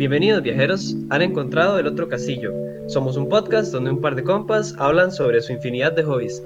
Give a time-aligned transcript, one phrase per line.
[0.00, 2.54] Bienvenidos viajeros, han encontrado el otro casillo.
[2.88, 6.40] Somos un podcast donde un par de compas hablan sobre su infinidad de hobbies.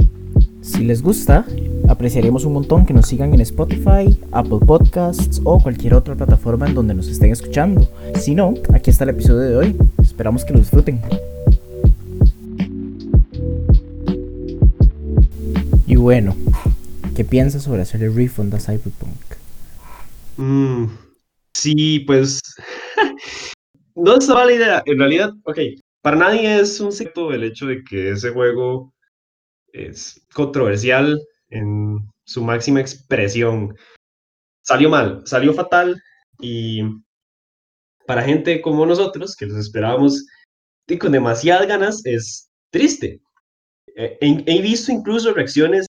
[0.61, 1.47] Si les gusta,
[1.89, 6.75] apreciaremos un montón que nos sigan en Spotify, Apple Podcasts o cualquier otra plataforma en
[6.75, 7.89] donde nos estén escuchando.
[8.19, 9.77] Si no, aquí está el episodio de hoy.
[10.03, 11.01] Esperamos que lo disfruten.
[15.87, 16.35] Y bueno,
[17.15, 19.37] ¿qué piensas sobre hacerle refund a Cyberpunk?
[20.39, 20.87] Mm,
[21.53, 22.41] sí, pues
[24.05, 24.83] no es mala idea.
[24.87, 25.59] En realidad, ok,
[26.03, 28.93] para nadie es un secreto el hecho de que ese juego
[29.73, 33.75] es controversial en su máxima expresión.
[34.63, 36.01] Salió mal, salió fatal
[36.41, 36.83] y
[38.07, 40.27] para gente como nosotros, que los esperábamos
[41.01, 43.21] con demasiadas ganas, es triste.
[43.97, 45.87] He, he visto incluso reacciones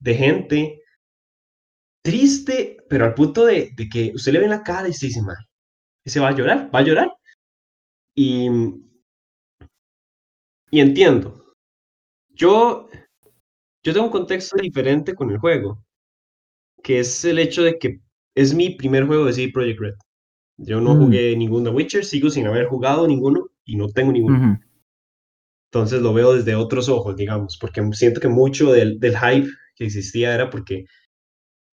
[0.00, 0.82] de gente
[2.02, 5.22] triste, pero al punto de, que usted le ve en la cara y se dice,
[5.22, 5.36] mal,
[6.08, 7.12] se va a llorar, va a llorar.
[8.14, 8.48] Y,
[10.70, 11.54] y entiendo.
[12.30, 12.88] Yo,
[13.82, 15.84] yo tengo un contexto diferente con el juego,
[16.82, 18.00] que es el hecho de que
[18.34, 19.94] es mi primer juego de CD Projekt Red.
[20.58, 24.58] Yo no jugué ningún The Witcher, sigo sin haber jugado ninguno y no tengo ninguno.
[25.70, 29.84] Entonces lo veo desde otros ojos, digamos, porque siento que mucho del, del hype que
[29.84, 30.86] existía era porque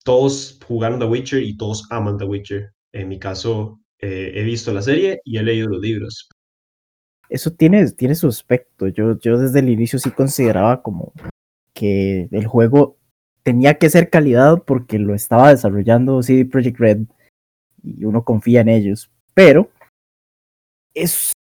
[0.03, 2.73] todos jugaron The Witcher y todos aman The Witcher.
[2.91, 6.29] En mi caso, eh, he visto la serie y he leído los libros.
[7.27, 8.87] Eso tiene, tiene su aspecto.
[8.87, 11.11] Yo, yo desde el inicio sí consideraba como
[11.73, 12.97] que el juego
[13.41, 16.99] tenía que ser calidad porque lo estaba desarrollando CD Projekt Red
[17.83, 19.09] y uno confía en ellos.
[19.33, 19.69] Pero
[20.93, 21.33] es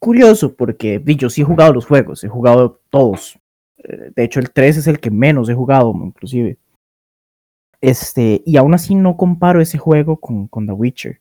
[0.00, 3.38] curioso porque yo sí he jugado los juegos, he jugado todos.
[3.78, 6.58] Eh, de hecho, el 3 es el que menos he jugado, inclusive.
[7.80, 11.20] Este, y aún así no comparo ese juego con, con The Witcher.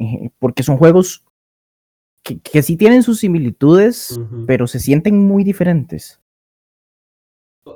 [0.00, 1.24] Eh, porque son juegos
[2.24, 6.20] que, que sí tienen sus similitudes, pero se sienten muy diferentes.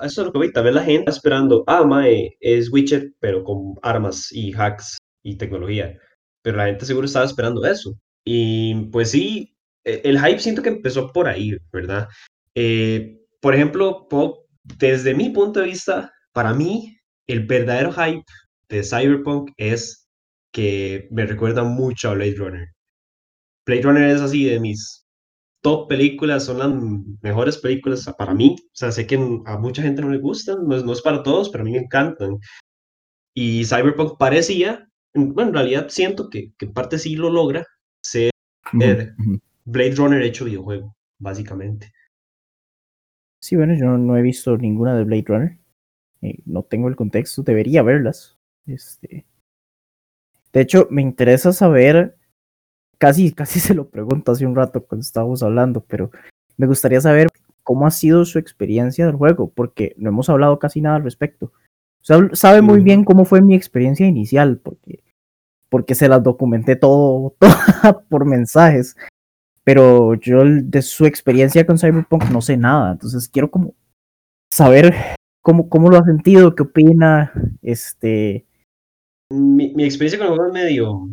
[0.01, 3.13] Eso es lo que vi, tal vez la gente está esperando, ah, mae, es Witcher,
[3.21, 5.99] pero con armas y hacks y tecnología.
[6.43, 7.95] Pero la gente seguro estaba esperando eso.
[8.25, 12.09] Y pues sí, e, el hype siento que empezó por ahí, ¿verdad?
[12.55, 14.09] Eh, por ejemplo,
[14.63, 16.97] desde mi punto de vista, para mí,
[17.27, 18.25] el verdadero hype
[18.69, 20.04] de Cyberpunk es
[20.55, 22.69] que me recuerda mucho a Blade Runner.
[23.67, 25.05] Blade Runner es así de mis
[25.63, 26.73] top películas, son las
[27.23, 28.57] mejores películas para mí.
[28.61, 31.25] O sea, sé que a mucha gente no le gustan, no es, no es para
[31.25, 32.39] todos, pero a mí me encantan.
[33.35, 37.67] Y Cyberpunk parecía, bueno, en realidad siento que, que en parte sí lo logra,
[38.01, 38.31] ser
[38.73, 41.93] Blade Runner hecho videojuego, básicamente.
[43.41, 45.59] Sí, bueno, yo no he visto ninguna de Blade Runner.
[46.23, 48.39] Eh, no tengo el contexto, debería verlas.
[48.67, 49.27] Este...
[50.55, 52.17] De hecho, me interesa saber,
[52.97, 56.11] casi, casi se lo pregunto hace un rato cuando estábamos hablando, pero
[56.57, 57.29] me gustaría saber
[57.65, 61.47] cómo ha sido su experiencia del juego, porque no hemos hablado casi nada al respecto.
[61.47, 65.03] O sea, sabe muy bien cómo fue mi experiencia inicial, porque,
[65.69, 68.97] porque se las documenté todo, todo por mensajes.
[69.65, 73.75] Pero yo de su experiencia con Cyberpunk no sé nada, entonces quiero como
[74.51, 74.95] saber
[75.41, 78.47] cómo, cómo lo ha sentido, qué opina, este...
[79.35, 81.09] Mi, mi experiencia con el juego es medio...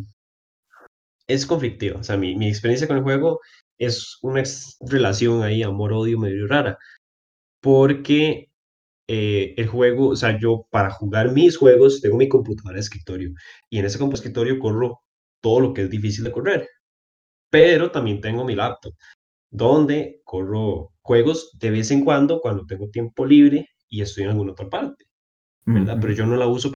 [1.26, 3.40] es conflictiva, o sea, mi, mi experiencia con el juego
[3.78, 4.42] es una
[4.80, 6.78] relación ahí, amor-odio medio rara,
[7.60, 8.50] porque
[9.08, 13.32] eh, el juego, o sea, yo para jugar mis juegos tengo mi computadora de escritorio.
[13.70, 15.00] Y en ese computador de escritorio corro
[15.40, 16.68] todo lo que es difícil de correr,
[17.50, 18.94] pero también tengo mi laptop
[19.50, 24.52] donde corro juegos de vez en cuando cuando tengo tiempo libre y estoy en alguna
[24.52, 25.04] otra parte,
[25.66, 25.98] ¿verdad?
[26.00, 26.72] Pero yo no la uso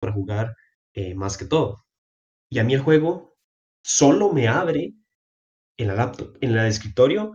[0.00, 0.54] para jugar
[0.94, 1.84] eh, más que todo.
[2.50, 3.36] Y a mí el juego
[3.84, 4.94] solo me abre
[5.78, 7.32] en la laptop, en el escritorio,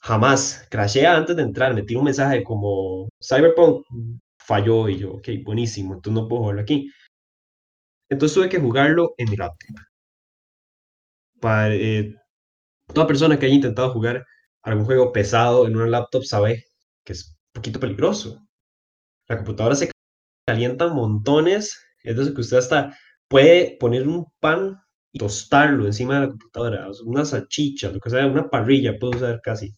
[0.00, 0.66] jamás.
[0.70, 3.84] Crashea antes de entrar, me tira un mensaje como Cyberpunk
[4.38, 6.90] falló y yo, ok, buenísimo, entonces no puedo jugarlo aquí.
[8.08, 9.76] Entonces tuve que jugarlo en mi laptop.
[11.40, 12.14] Para, eh,
[12.94, 14.24] toda persona que haya intentado jugar
[14.62, 16.64] algún juego pesado en una laptop sabe
[17.04, 18.44] que es un poquito peligroso
[19.28, 19.90] la computadora se
[20.46, 22.96] calienta montones, entonces que usted hasta
[23.28, 24.80] puede poner un pan
[25.12, 29.40] y tostarlo encima de la computadora, una salchicha, lo que sea, una parrilla puede usar
[29.42, 29.74] casi.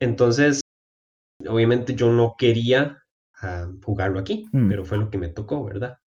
[0.00, 0.60] Entonces,
[1.46, 3.02] obviamente yo no quería
[3.42, 4.68] ah, jugarlo aquí, mm.
[4.68, 5.98] pero fue lo que me tocó, ¿verdad?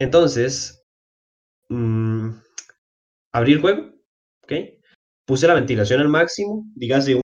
[0.00, 0.82] Entonces,
[1.68, 2.30] mmm,
[3.32, 3.92] abrí el juego,
[4.44, 4.52] ¿ok?
[5.26, 7.22] Puse la ventilación al máximo, dígase un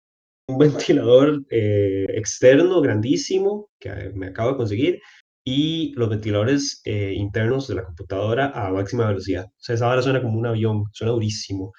[0.48, 5.02] un ventilador eh, externo grandísimo que me acabo de conseguir
[5.44, 9.44] y los ventiladores eh, internos de la computadora a máxima velocidad.
[9.46, 11.72] O sea, esa hora suena como un avión, suena durísimo.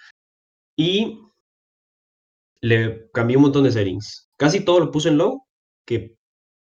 [0.78, 1.20] Y
[2.62, 4.30] le cambié un montón de settings.
[4.38, 5.44] Casi todo lo puse en low,
[5.86, 6.16] que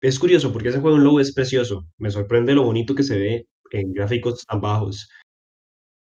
[0.02, 1.86] es curioso porque ese juego en low es precioso.
[1.98, 5.10] Me sorprende lo bonito que se ve en gráficos tan bajos.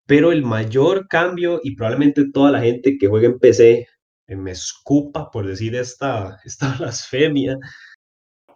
[0.05, 3.87] Pero el mayor cambio, y probablemente toda la gente que juega en PC
[4.27, 7.57] eh, me escupa por decir esta, esta blasfemia,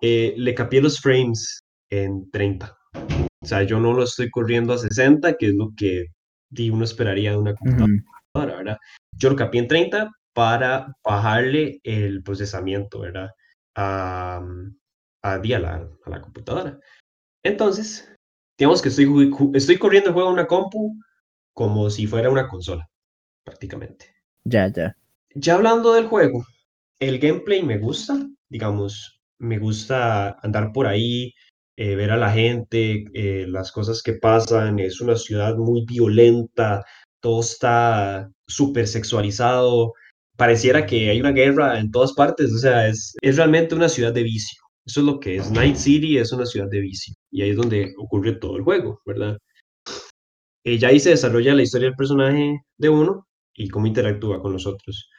[0.02, 2.78] eh, le cambié los frames en 30.
[3.42, 6.08] O sea, yo no lo estoy corriendo a 60, que es lo que
[6.72, 8.78] uno esperaría de una computadora, ¿verdad?
[9.16, 13.30] Yo lo capié en 30 para bajarle el procesamiento, ¿verdad?
[13.76, 14.42] A,
[15.24, 16.80] a, a, la, a la computadora.
[17.44, 18.14] Entonces,
[18.58, 20.96] digamos que estoy, estoy corriendo el juego en una compu
[21.54, 22.88] como si fuera una consola,
[23.44, 24.14] prácticamente.
[24.44, 24.96] Ya, ya.
[25.34, 26.46] Ya hablando del juego,
[27.00, 31.34] el gameplay me gusta, digamos, me gusta andar por ahí,
[31.78, 36.84] eh, ver a la gente, eh, las cosas que pasan, es una ciudad muy violenta,
[37.22, 39.94] todo está súper sexualizado,
[40.36, 44.14] pareciera que hay una guerra en todas partes, o sea, es, es realmente una ciudad
[44.14, 44.62] de vicio.
[44.88, 45.52] Eso es lo que es.
[45.52, 49.02] Night City es una ciudad de vicio y ahí es donde ocurre todo el juego,
[49.06, 49.38] ¿verdad?
[50.64, 54.54] Y ya ahí se desarrolla la historia del personaje de uno y cómo interactúa con
[54.54, 55.10] los otros.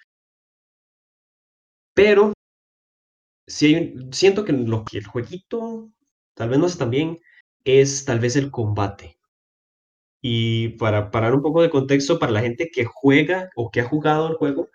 [1.94, 2.32] Pero
[3.46, 5.90] sí, siento que lo que el jueguito
[6.38, 7.19] tal vez no hace tan bien
[7.64, 9.19] es tal vez el combate.
[10.23, 13.88] Y para parar un poco de contexto, para la gente que juega o que ha
[13.88, 14.69] jugado el juego,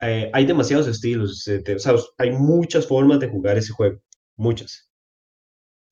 [0.00, 4.00] eh, hay demasiados estilos, eh, o sea, hay muchas formas de jugar ese juego,
[4.36, 4.90] muchas.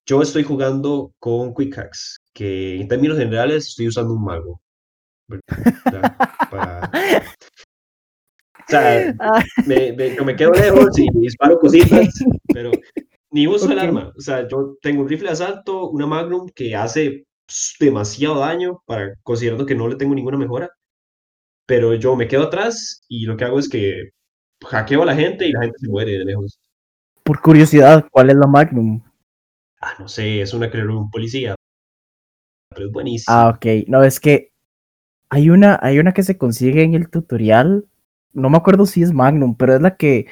[0.06, 4.60] Yo estoy jugando con Quick Hacks, que en términos generales estoy usando un mago.
[6.50, 6.90] Para...
[8.58, 9.14] O sea,
[9.66, 12.08] me, me, me, quedo lejos y disparo cositas,
[12.52, 12.72] pero
[13.32, 13.76] ni uso okay.
[13.76, 14.12] el arma.
[14.16, 17.26] O sea, yo tengo un rifle de asalto, una Magnum que hace
[17.80, 20.70] demasiado daño para considerando que no le tengo ninguna mejora.
[21.66, 24.10] Pero yo me quedo atrás y lo que hago es que
[24.64, 26.60] hackeo a la gente y la gente se muere de lejos.
[27.24, 29.02] Por curiosidad, ¿cuál es la Magnum?
[29.80, 31.54] Ah, no sé, es una creo un policía.
[32.68, 33.42] Pero es buenísima.
[33.42, 33.88] Ah, ok.
[33.88, 34.52] No, es que
[35.28, 37.86] hay una, hay una que se consigue en el tutorial.
[38.32, 40.26] No me acuerdo si es Magnum, pero es la que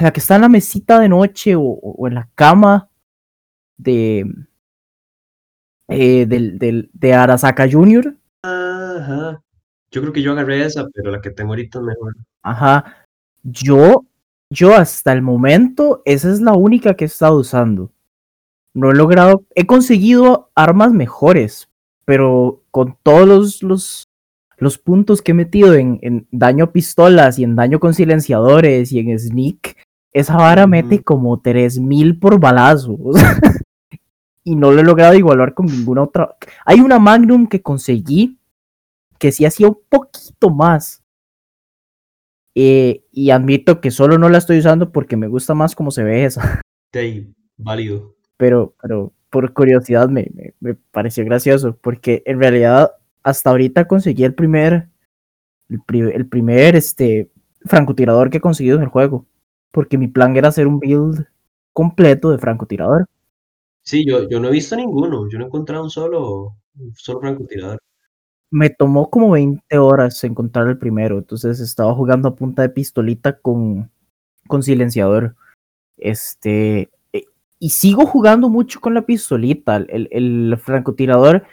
[0.00, 2.90] la que está en la mesita de noche o, o en la cama
[3.76, 4.24] de
[5.88, 8.14] eh, del, del, de Arasaka Jr.
[8.42, 9.42] Ajá.
[9.90, 12.14] Yo creo que yo agarré esa, pero la que tengo ahorita es mejor.
[12.42, 13.06] Ajá.
[13.42, 14.04] Yo,
[14.50, 17.90] yo hasta el momento, esa es la única que he estado usando.
[18.74, 21.70] No he logrado, he conseguido armas mejores,
[22.04, 24.08] pero con todos los, los,
[24.58, 28.92] los puntos que he metido en, en, daño a pistolas y en daño con silenciadores
[28.92, 32.98] y en sneak, esa vara mete como 3000 por balazo.
[34.44, 36.34] Y no lo he logrado igualar con ninguna otra.
[36.64, 38.38] Hay una Magnum que conseguí
[39.18, 41.02] que sí hacía un poquito más.
[42.54, 46.02] Eh, y admito que solo no la estoy usando porque me gusta más cómo se
[46.02, 46.60] ve esa.
[46.90, 48.16] Sí, válido.
[48.38, 54.24] Pero, pero por curiosidad me, me, me, pareció gracioso porque en realidad hasta ahorita conseguí
[54.24, 54.88] el primer,
[55.68, 57.30] el, el primer este,
[57.66, 59.26] francotirador que he conseguido en el juego.
[59.70, 61.26] Porque mi plan era hacer un build
[61.72, 63.06] completo de francotirador.
[63.82, 67.20] Sí, yo, yo no he visto ninguno, yo no he encontrado un solo, un solo
[67.20, 67.78] francotirador.
[68.50, 73.38] Me tomó como 20 horas encontrar el primero, entonces estaba jugando a punta de pistolita
[73.38, 73.90] con,
[74.46, 75.36] con silenciador.
[75.96, 76.90] Este,
[77.58, 79.76] y sigo jugando mucho con la pistolita.
[79.76, 81.44] El, el, francotirador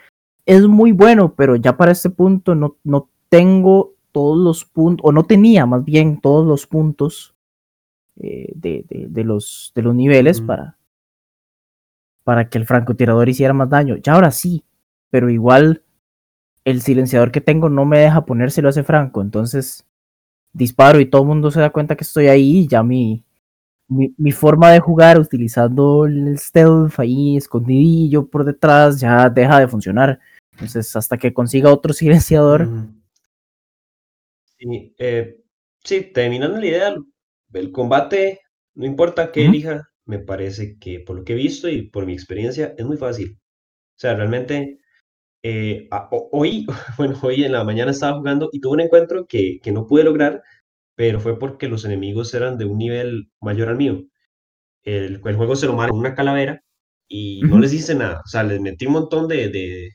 [0.46, 5.12] es muy bueno, pero ya para este punto no, no tengo todos los puntos, o
[5.12, 7.35] no tenía más bien todos los puntos
[8.22, 10.46] eh, de, de, de, los, de los niveles mm.
[10.46, 10.78] para,
[12.24, 13.98] para que el francotirador hiciera más daño.
[13.98, 14.64] Ya ahora sí,
[15.10, 15.84] pero igual
[16.64, 19.86] el silenciador que tengo no me deja ponérselo a ese franco, entonces
[20.52, 23.24] disparo y todo el mundo se da cuenta que estoy ahí y ya mi,
[23.88, 29.68] mi, mi, forma de jugar utilizando el stealth ahí escondidillo por detrás ya deja de
[29.68, 30.20] funcionar.
[30.54, 32.68] Entonces, hasta que consiga otro silenciador.
[34.58, 35.38] Sí, eh,
[35.84, 36.96] sí, terminando la idea,
[37.56, 38.42] el combate,
[38.76, 39.50] no importa qué uh -huh.
[39.50, 42.98] elija, me parece que por lo que he visto y por mi experiencia es muy
[42.98, 43.38] fácil.
[43.98, 44.80] O sea, realmente,
[45.44, 45.88] eh,
[46.32, 46.66] hoy,
[46.98, 50.04] bueno, hoy en la mañana estaba jugando y tuve un encuentro que, que no pude
[50.04, 50.44] lograr,
[50.96, 54.04] pero fue porque los enemigos eran de un nivel mayor al mío.
[54.84, 56.62] El, el juego se lo manda una calavera
[57.08, 58.22] y no les hice nada.
[58.26, 59.90] O sea, les metí un montón de, de,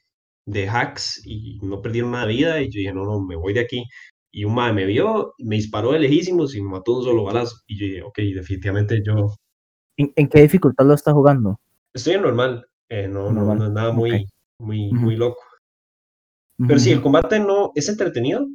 [0.46, 2.62] de, hacks y no perdieron nada de vida.
[2.62, 3.84] Y yo dije, no, no, me voy de aquí.
[4.32, 7.56] Y un madre me vio, me disparó de lejísimos y me mató un solo balazo.
[7.66, 9.34] Y yo dije, ok, definitivamente yo.
[9.96, 11.58] ¿En, en qué dificultad lo está jugando?
[11.92, 12.66] Estoy en normal.
[12.88, 14.20] Eh, no, no, no es nada muy, ok.
[14.60, 15.00] muy, Ujú.
[15.00, 15.40] muy loco.
[16.58, 18.46] Pero sí, el combate no es entretenido,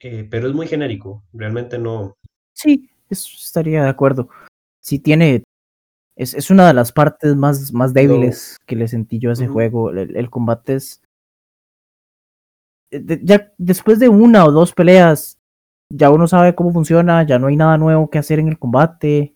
[0.00, 1.22] eh, pero es muy genérico.
[1.32, 2.16] Realmente no.
[2.54, 4.28] Sí, eso estaría de acuerdo.
[4.80, 5.44] Sí tiene,
[6.16, 9.44] es, es una de las partes más, más débiles que le sentí yo a ese
[9.44, 9.90] ujú, juego.
[9.90, 11.01] El, el combate es,
[13.22, 15.38] ya después de una o dos peleas,
[15.90, 19.34] ya uno sabe cómo funciona, ya no hay nada nuevo que hacer en el combate.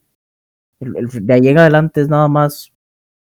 [0.80, 2.72] El- el- de ahí en adelante es nada más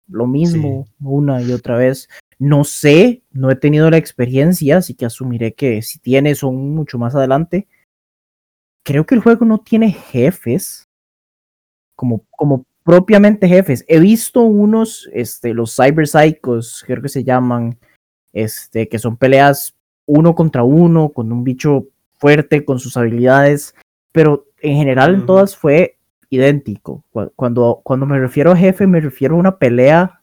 [0.07, 0.31] lo sí.
[0.31, 2.09] mismo una y otra vez.
[2.39, 6.97] No sé, no he tenido la experiencia, así que asumiré que si tiene son mucho
[6.97, 7.67] más adelante.
[8.83, 10.89] Creo que el juego no tiene jefes
[11.95, 13.85] como, como propiamente jefes.
[13.87, 17.77] He visto unos, este, los Cyber Psychos, creo que se llaman,
[18.33, 19.73] este, que son peleas
[20.05, 21.85] uno contra uno, con un bicho
[22.19, 23.75] fuerte, con sus habilidades,
[24.11, 25.97] pero en general en todas fue
[26.29, 27.03] idéntico.
[27.11, 30.21] Cu- Cuando, cuando me refiero a jefe, me refiero a una pelea,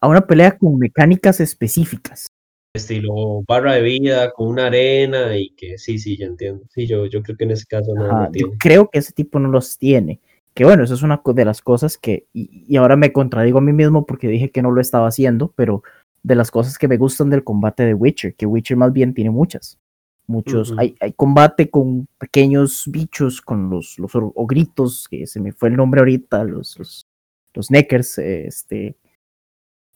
[0.00, 2.26] a una pelea con mecánicas específicas.
[2.74, 6.64] Estilo barra de vida con una arena y que sí, sí, ya entiendo.
[6.70, 9.48] Sí, yo, yo creo que en ese caso no, yo creo que ese tipo no
[9.48, 10.20] los tiene.
[10.54, 13.62] Que bueno, eso es una de las cosas que, y, y ahora me contradigo a
[13.62, 15.82] mí mismo porque dije que no lo estaba haciendo, pero
[16.22, 19.30] de las cosas que me gustan del combate de Witcher, que Witcher más bien tiene
[19.30, 19.78] muchas.
[20.26, 25.70] Muchos, hay, hay combate con pequeños bichos, con los, los ogritos, que se me fue
[25.70, 27.06] el nombre ahorita, los, los,
[27.54, 28.94] los neckers, este,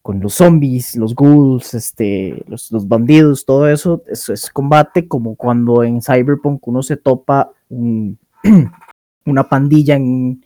[0.01, 5.37] con los zombies, los ghouls, este, los, los bandidos, todo eso, eso es combate como
[5.37, 8.19] cuando en Cyberpunk uno se topa un,
[9.27, 10.43] una pandilla en,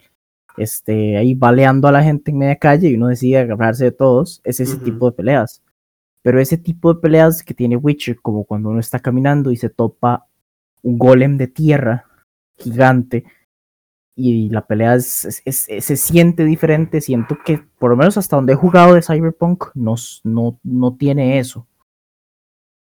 [0.56, 4.40] este, ahí baleando a la gente en media calle y uno decide agarrarse de todos,
[4.45, 5.62] es ese tipo de peleas.
[6.26, 9.68] Pero ese tipo de peleas que tiene Witcher, como cuando uno está caminando y se
[9.71, 10.26] topa
[10.83, 12.04] un golem de tierra
[12.59, 13.23] gigante
[14.16, 18.35] y la pelea es, es- es- se siente diferente, siento que por lo menos hasta
[18.35, 21.64] donde he jugado de Cyberpunk no, no, no tiene eso.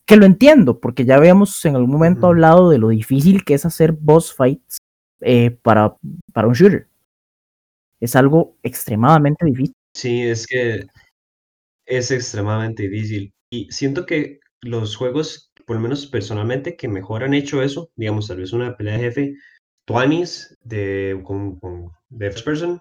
[0.08, 3.66] Que lo entiendo, porque ya habíamos en algún momento hablado de lo difícil que es
[3.66, 4.78] hacer boss fights
[5.20, 5.94] eh, para,
[6.32, 6.88] para un shooter.
[8.00, 9.76] Es algo extremadamente difícil.
[9.94, 10.88] Sí, es que
[11.86, 13.34] es extremadamente difícil.
[13.50, 18.28] Y siento que los juegos, por lo menos personalmente, que mejor han hecho eso, digamos,
[18.28, 19.36] tal vez una pelea de jefe,
[19.86, 22.80] Tuanis de, con, con- de First Person,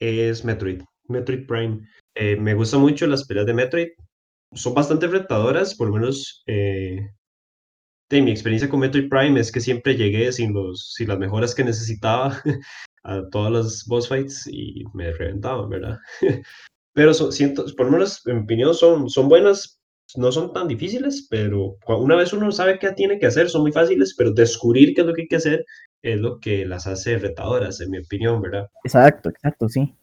[0.00, 1.80] es Metroid, Metroid Prime.
[2.14, 3.88] Eh, me gustan mucho las peleas de Metroid,
[4.54, 7.10] son bastante retadoras, por lo menos eh,
[8.10, 11.54] de mi experiencia con Metroid Prime es que siempre llegué sin, los, sin las mejoras
[11.54, 12.40] que necesitaba
[13.04, 15.98] a todas las boss fights y me reventaban, ¿verdad?
[16.94, 19.80] Pero so- siento, por lo menos en mi opinión son, son buenas,
[20.16, 23.72] no son tan difíciles, pero una vez uno sabe qué tiene que hacer, son muy
[23.72, 25.64] fáciles, pero descubrir qué es lo que hay que hacer
[26.02, 28.66] es lo que las hace retadoras, en mi opinión, ¿verdad?
[28.84, 29.94] Exacto, exacto, sí.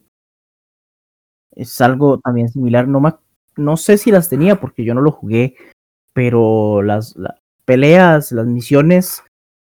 [1.52, 2.88] Es algo también similar.
[2.88, 3.20] No, ac-
[3.58, 5.56] no sé si las tenía porque yo no lo jugué,
[6.14, 7.16] pero las,
[7.66, 9.24] peleas, las misiones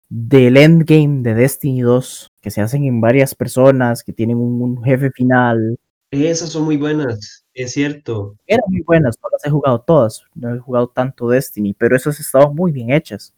[0.10, 5.12] del endgame de Destiny 2 que se hacen en varias personas, que tienen un jefe
[5.12, 5.77] final,
[6.24, 8.36] Esas son muy buenas, es cierto.
[8.48, 9.17] eran muy buenas.
[9.22, 12.91] No las he jugado todas, no he jugado tanto Destiny, pero esas estaban muy bien
[12.91, 13.34] hechas.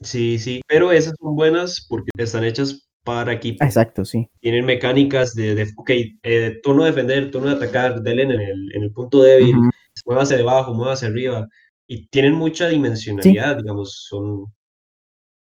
[0.00, 3.64] Sí, sí, pero esas son buenas porque están hechas para equipo.
[3.64, 4.28] Exacto, sí.
[4.40, 5.90] Tienen mecánicas de, de ok,
[6.22, 9.70] eh, turno de defender, turno de atacar, denle en el, en el punto débil, Ujú.
[10.04, 11.46] mueva hacia debajo, mueva hacia arriba.
[11.86, 14.52] Y tienen mucha dimensionalidad, digamos, son, o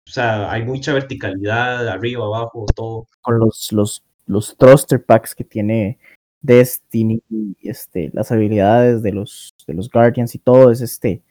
[0.06, 3.08] sea, hay mucha verticalidad, arriba, abajo, todo.
[3.22, 5.98] Con los, los, los thruster packs que tiene
[6.46, 7.22] Destiny,
[7.62, 11.22] este, las habilidades de los, de los Guardians y todo, es este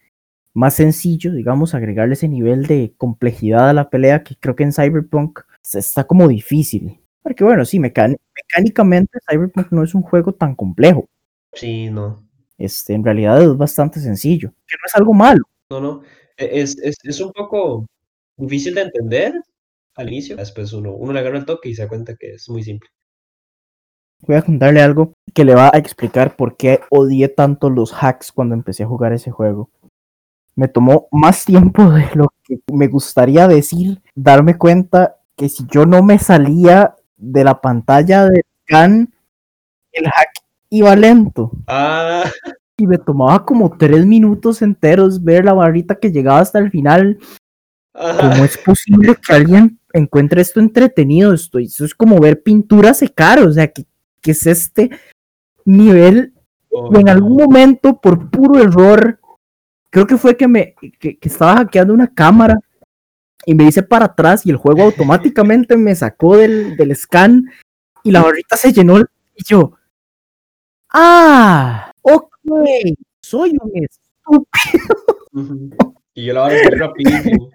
[0.55, 4.73] más sencillo, digamos, agregarle ese nivel de complejidad a la pelea que creo que en
[4.73, 5.41] Cyberpunk
[5.75, 7.01] está como difícil.
[7.23, 11.09] Porque bueno, sí, mecán- mecánicamente Cyberpunk no es un juego tan complejo.
[11.53, 12.23] Sí, no,
[12.59, 15.43] Este, en realidad es bastante sencillo, que no es algo malo.
[15.71, 16.03] no, no.
[16.37, 17.87] E- Es, es, es un poco
[18.37, 19.35] difícil de entender
[19.97, 22.49] al inicio, después uno, uno le agarra el toque y se da cuenta que es
[22.49, 22.89] muy simple.
[24.27, 28.33] Voy a contarle algo que le va a explicar por qué odié tanto los hacks
[28.33, 29.69] cuando empecé a jugar ese juego.
[30.57, 35.85] Me tomó más tiempo de lo que me gustaría decir, darme cuenta que si yo
[35.85, 39.13] no me salía de la pantalla de scan,
[39.93, 40.31] el hack
[40.71, 41.51] iba lento.
[41.67, 42.25] Ah,
[42.77, 47.19] Y me tomaba como tres minutos enteros ver la barrita que llegaba hasta el final.
[47.93, 48.31] ajá.
[48.31, 51.33] ¿Cómo es posible que alguien encuentre esto entretenido?
[51.33, 53.85] Esto, eso es como ver pintura secar, o sea, ¿qué,
[54.25, 54.91] qué es este
[55.65, 56.33] nivel?
[56.71, 59.21] Oh, Y en algún momento, por puro error,
[59.91, 62.59] creo que fue que me que, que estaba hackeando una cámara
[63.47, 67.45] y me hice para atrás y el juego automáticamente me sacó del, del scan
[68.03, 69.77] y la barrita se llenó y yo,
[70.91, 72.35] ah, ok,
[73.21, 74.47] soy un estúpido.
[76.15, 77.51] Y yo la voy a hacer rapidísimo.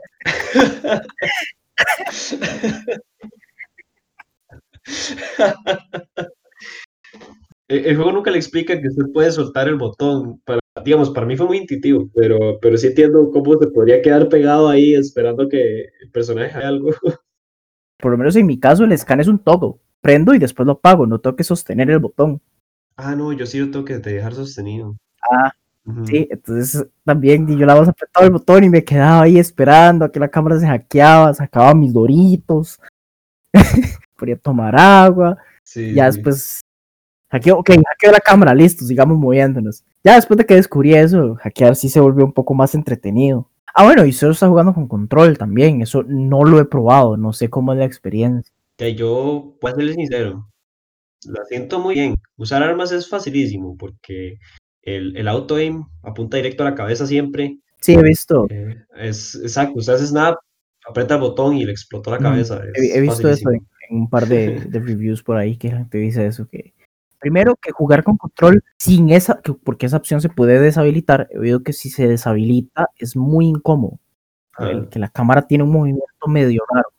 [7.70, 10.42] El, el juego nunca le explica que usted puede soltar el botón.
[10.44, 14.28] Para, digamos, para mí fue muy intuitivo, pero, pero sí entiendo cómo se podría quedar
[14.28, 16.90] pegado ahí esperando que el personaje haga algo.
[17.98, 19.80] Por lo menos en mi caso, el scan es un toggle.
[20.02, 22.42] Prendo y después lo apago, no tengo que sostener el botón.
[22.96, 24.96] Ah, no, yo sí lo tengo que dejar sostenido.
[25.22, 25.52] Ah,
[26.06, 30.12] sí, entonces también yo la más apretaba el botón y me quedaba ahí esperando a
[30.12, 32.80] que la cámara se hackeaba, sacaba mis doritos,
[34.18, 36.62] podía tomar agua, Sí, ya después
[37.30, 39.84] hackeó, ok, hackeó la cámara, listo, sigamos moviéndonos.
[40.04, 43.48] Ya después de que descubrí eso, hackear sí se volvió un poco más entretenido.
[43.76, 47.34] Ah, bueno, y solo está jugando con control también, eso no lo he probado, no
[47.34, 48.52] sé cómo es la experiencia.
[48.78, 50.50] Que yo, a serle sincero,
[51.26, 52.16] la siento muy bien.
[52.38, 54.38] Usar armas es facilísimo porque
[54.82, 57.60] el, el auto aim apunta directo a la cabeza siempre.
[57.82, 60.38] Sí, he visto, Eh, es exacto, usted hace snap,
[60.88, 62.62] aprieta el botón y le explotó la Mm, cabeza.
[62.74, 65.98] he, visto eso en, en un par de, de reviews por ahí que la gente
[66.00, 66.74] dice eso, que
[67.20, 71.40] primero que jugar con control sin esa, que- porque esa opción se puede deshabilitar, he
[71.40, 74.00] oído que si se deshabilita es muy incómodo,
[74.60, 76.90] el- Ah, que la cámara tiene un movimiento medio raro.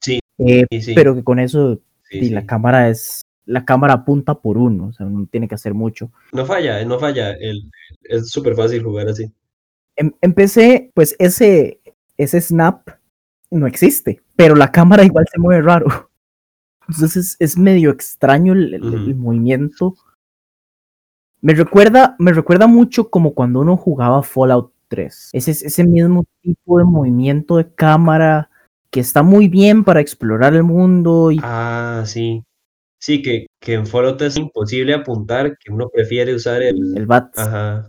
[0.00, 1.80] Sí, Eh, sí, pero que con eso
[2.10, 5.72] sí, la cámara es, la cámara apunta por uno, o sea, no tiene que hacer
[5.74, 6.10] mucho.
[6.32, 7.32] No falla, no falla.
[7.32, 7.70] el-
[8.02, 9.30] es súper fácil jugar así.
[9.96, 11.80] Em- empecé, pues ese,
[12.18, 12.86] ese snap
[13.50, 16.05] no existe, pero la cámara igual se mueve raro.
[16.88, 19.20] Entonces es, medio extraño el, el- el Ujú.
[19.22, 19.94] movimiento.
[21.40, 25.30] Me recuerda, me recuerda mucho como cuando uno jugaba Fallout 3.
[25.32, 28.50] Ese, ese mismo tipo de movimiento de cámara
[28.90, 32.42] que está muy bien para explorar el mundo y Ah, sí.
[32.98, 36.96] Sí, que, que en Fallout es imposible apuntar, que uno prefiere usar el...
[36.96, 37.36] el bat.
[37.38, 37.88] Ajá.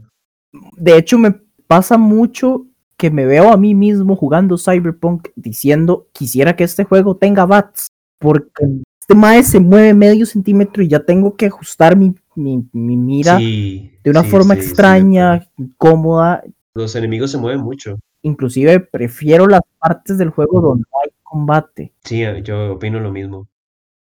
[0.75, 1.31] De hecho, me
[1.67, 7.15] pasa mucho que me veo a mí mismo jugando Cyberpunk diciendo quisiera que este juego
[7.15, 7.87] tenga bats,
[8.19, 8.65] porque
[9.07, 13.37] este mae se mueve medio centímetro y ya tengo que ajustar mi, mi, mi mira
[13.39, 16.43] Sí, de una sí, forma sí, extraña, incómoda.
[16.73, 17.97] Los enemigos se mueven mucho.
[18.21, 21.93] Inclusive prefiero las partes del juego donde no hay combate.
[22.03, 23.47] Sí, eh, yo opino lo mismo.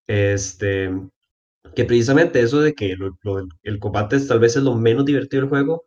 [0.08, 0.90] Este,
[1.76, 5.04] que precisamente eso de que lo- lo- el combate es, tal vez es lo menos
[5.04, 5.84] divertido del juego,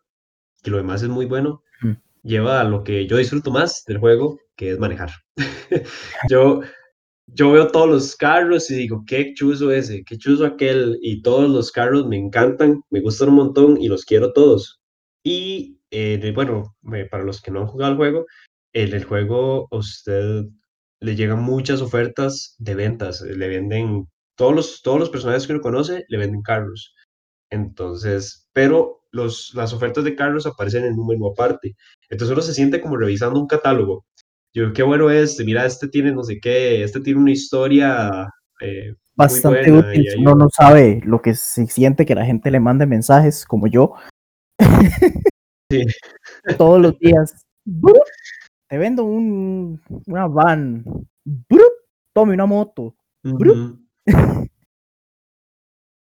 [0.63, 1.95] que lo demás es muy bueno, Ujú.
[2.23, 5.11] lleva a lo que yo disfruto más del juego, que es manejar.
[6.29, 6.61] Yo,
[7.33, 11.49] yo veo todos los carros y digo, qué chuzo ese, qué chuzo aquel, y todos
[11.49, 14.81] los carros me encantan, me gustan un montón y los quiero todos.
[15.23, 16.75] Y eh, bueno,
[17.09, 18.25] para los que no han jugado el juego,
[18.73, 20.45] en el juego a usted
[20.99, 25.53] le llegan muchas ofertas de ventas, eh, le venden todos los, todos los personajes que
[25.53, 26.93] uno conoce, le venden carros.
[27.49, 31.75] Entonces, pero los, las ofertas de carros aparecen en un menú aparte.
[32.09, 34.05] Entonces uno se siente como revisando un catálogo.
[34.53, 38.89] Yo, qué bueno este, mira, este tiene no sé qué, este tiene una historia eh,
[38.89, 39.89] muy Bastante buena.
[39.89, 43.45] útil uno un- no sabe lo que se siente que la gente le mande mensajes
[43.45, 43.93] como yo.
[45.69, 45.85] Sí.
[46.57, 47.45] Todos los días.
[48.67, 50.83] Te vendo un, una van.
[52.13, 52.95] Tome una moto.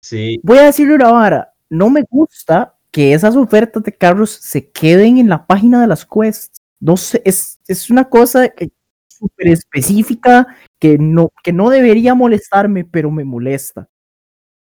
[0.03, 1.53] Sí, Voy a decirle una vara.
[1.69, 6.07] No me gusta que esas ofertas de carros se queden en la página de las
[6.07, 6.60] quests.
[6.81, 8.71] No sé, es, es una cosa que-
[9.09, 10.47] súper específica
[10.81, 13.89] que no, que no debería molestarme, pero me molesta.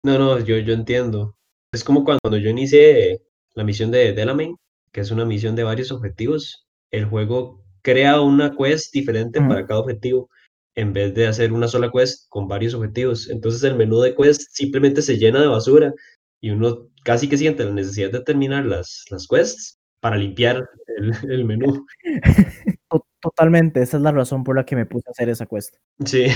[0.03, 1.36] no, no, yo, yo entiendo.
[1.73, 3.21] Es como cuando yo inicié
[3.53, 4.56] la misión de Delamain,
[4.91, 6.65] que es una misión de varios objetivos.
[6.91, 10.30] El juego crea una quest diferente para cada objetivo,
[10.75, 13.30] en vez de hacer una sola quest con varios objetivos.
[13.30, 15.93] Entonces el menú de quest simplemente se llena de basura
[16.41, 19.77] y uno casi que siente la necesidad de terminar las, las quests
[20.08, 21.86] para limpiar el, el menú.
[22.89, 25.76] To- Totalmente, esa es la razón por la que me puse a hacer esa quest.
[26.06, 26.28] Sí,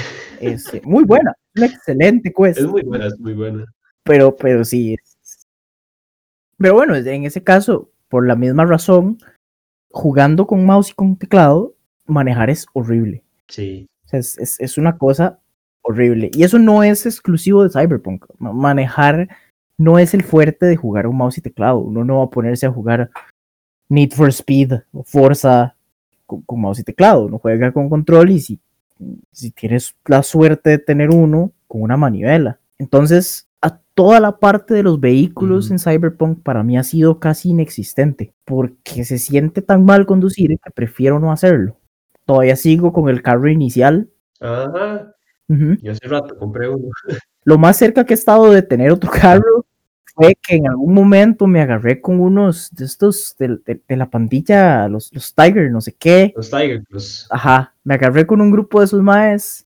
[0.41, 2.59] Este, muy buena, una excelente quest.
[2.59, 3.65] es muy buena, es muy buena.
[4.03, 4.95] pero, pero sí.
[4.95, 5.47] es-
[6.57, 9.19] Pero bueno, en ese caso, por la misma razón,
[9.91, 11.75] jugando con mouse y con teclado,
[12.07, 13.23] manejar es horrible.
[13.47, 15.39] Sí, O sea, es, es- es una cosa
[15.83, 16.29] horrible.
[16.33, 18.25] Y eso no es exclusivo de Cyberpunk.
[18.37, 19.29] Ma- Manejar
[19.77, 21.77] no es el fuerte de jugar un mouse y teclado.
[21.77, 23.11] Uno no va a ponerse a jugar
[23.91, 25.75] Need for Speed o Forza
[26.25, 27.25] con, con mouse y teclado.
[27.25, 28.59] Uno juega con control y si,
[29.33, 32.57] si tienes la suerte de tener uno, con una manivela.
[32.79, 37.49] Entonces, a toda la parte de los vehículos en Cyberpunk para mí ha sido casi
[37.49, 38.33] inexistente.
[38.45, 41.75] Porque se siente tan mal conducir que prefiero no hacerlo.
[42.25, 44.09] Todavía sigo con el carro inicial.
[44.39, 45.13] ajá.
[45.49, 45.75] Ujú.
[45.81, 46.87] Yo hace rato compré uno.
[47.43, 49.65] Lo más cerca que he estado de tener otro carro
[50.15, 54.09] fue que en algún momento me agarré con unos de estos de, de- de la
[54.09, 56.33] pandilla, los, los Tiger, no sé qué.
[56.35, 57.27] Los Tiger Cruz.
[57.29, 59.65] Ajá, me agarré con un grupo de esos maes.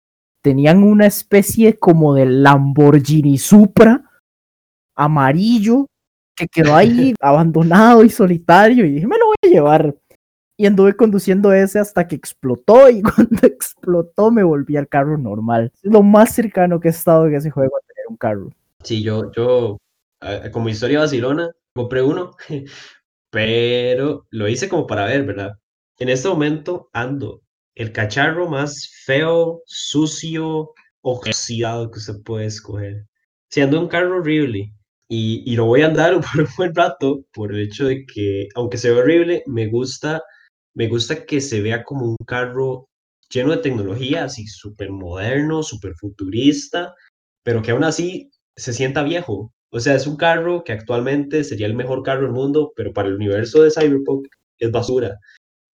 [0.42, 4.04] Tenían una especie como de Lamborghini Supra
[4.94, 5.86] amarillo
[6.36, 9.94] que quedó ahí abandonado y solitario y dije, me lo voy a llevar.
[10.60, 15.72] Y anduve conduciendo ese hasta que explotó y cuando explotó me volví al carro normal.
[15.82, 18.50] Es lo más cercano que he estado en ese juego a tener un carro.
[18.82, 19.78] Sí, yo, yo,
[20.52, 22.36] como historia vacilona, compré uno,
[23.30, 25.52] pero lo hice como para ver, ¿verdad?
[25.98, 27.42] En este momento ando
[27.74, 33.06] el cacharro más feo, sucio, oxidado que usted puede escoger.
[33.50, 34.72] Si ando un carro horrible
[35.08, 38.48] y, y lo voy a andar por un buen rato por el hecho de que,
[38.54, 40.22] aunque se ve horrible, me gusta,
[40.74, 42.88] me gusta que se vea como un carro
[43.30, 46.94] lleno de tecnología, así súper moderno, súper futurista,
[47.42, 49.52] pero que aún así se sienta viejo.
[49.70, 53.08] O sea, es un carro que actualmente sería el mejor carro del mundo, pero para
[53.08, 54.28] el universo de Cyberpunk
[54.58, 55.18] es basura.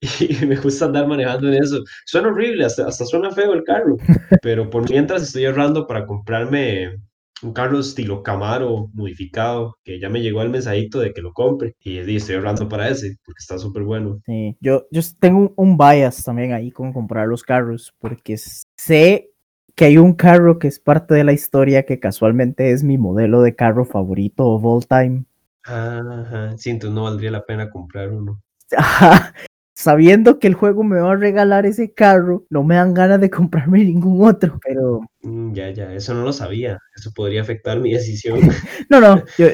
[0.20, 1.82] Y me gusta andar manejando en eso.
[2.06, 3.98] Suena horrible, hasta, hasta suena feo el carro,
[4.42, 6.98] pero por mientras estoy ahorrando para comprarme
[7.42, 11.76] un carro estilo Camaro modificado, que ya me llegó el mensajito de que lo compre
[11.80, 14.22] y, estoy ahorrando para ese, porque está súper bueno.
[14.26, 19.33] Sí, yo, yo tengo un, un bias también ahí con comprar los carros, porque sé
[19.76, 23.42] que hay un carro que es parte de la historia que casualmente es mi modelo
[23.42, 25.26] de carro favorito of all time.
[25.64, 28.42] Ajá, sí, entonces no valdría la pena comprar uno.
[28.76, 29.34] Ajá,
[29.76, 33.30] Sabiendo que el juego me va a regalar ese carro, no me dan ganas de
[33.30, 36.80] comprarme ningún otro, pero Mm, ya, ya, eso no lo sabía.
[36.96, 38.40] Eso podría afectar mi decisión.
[38.90, 39.48] no, no, yo,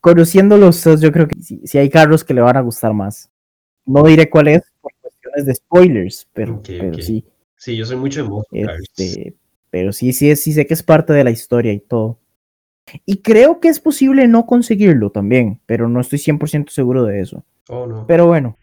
[0.00, 3.28] conociéndolos, yo creo que sí, sí hay carros que le van a gustar más.
[3.84, 6.62] No diré cuál es por cuestiones de spoilers, pero,
[6.98, 7.24] sí.
[7.56, 8.80] Sí, yo soy mucho de cars.
[8.96, 9.36] Este,
[9.70, 12.18] pero sí, sí, sí sé que es parte de la historia y todo.
[13.06, 17.44] Y creo que es posible no conseguirlo también, pero no estoy 100% seguro de eso.
[17.68, 18.06] Oh, no.
[18.06, 18.56] Pero bueno,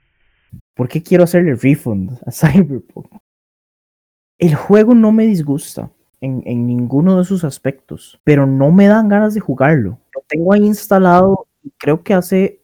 [0.74, 3.08] ¿por qué quiero hacerle refund a Cyberpunk?
[4.38, 5.90] El juego no me disgusta
[6.22, 10.00] en, en ninguno de sus aspectos, pero no me dan ganas de jugarlo.
[10.14, 12.62] Lo tengo ahí instalado creo que hace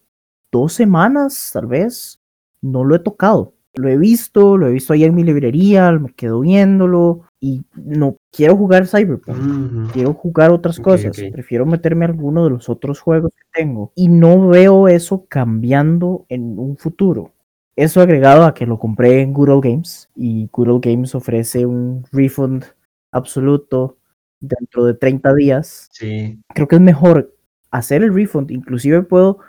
[0.52, 2.22] dos semanas, tal vez,
[2.62, 3.53] no lo he tocado.
[3.76, 8.18] Lo he visto, lo he visto ahí en mi librería, me quedo viéndolo y no
[8.32, 9.92] quiero jugar Cyberpunk.
[9.92, 11.18] Quiero jugar otras cosas.
[11.32, 13.92] Prefiero meterme a alguno de los otros juegos que tengo.
[13.96, 17.32] Y no veo eso cambiando en un futuro.
[17.76, 20.08] Eso agregado a que lo compré en Good Old Games.
[20.16, 22.66] Y Good Old Games ofrece un refund
[23.12, 23.98] absoluto
[24.40, 25.90] dentro de 30 días.
[25.92, 27.34] Sí, Creo que es mejor
[27.72, 28.52] hacer el refund.
[28.52, 29.40] Inclusive puedo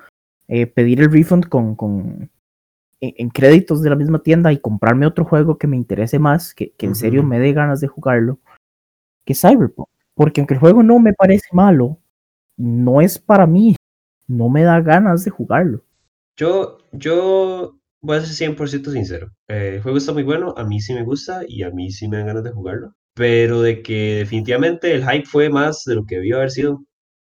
[0.48, 2.30] eh, pedir el refund con, con-
[3.00, 6.54] en, en créditos de la misma tienda y comprarme otro juego que me interese más,
[6.54, 8.38] que, que en serio me dé ganas de jugarlo,
[9.24, 9.88] que Cyberpunk.
[10.14, 11.98] Porque aunque el juego no me parece malo,
[12.56, 13.76] no es para mí.
[14.26, 15.84] No me da ganas de jugarlo.
[16.36, 19.30] yo, yo voy a ser 100% sincero.
[19.48, 22.08] Eh, el juego está muy bueno, a mí sí me gusta y a mí sí
[22.08, 22.94] me dan ganas de jugarlo.
[23.14, 26.82] Pero de que definitivamente el hype fue más de lo que debió haber sido.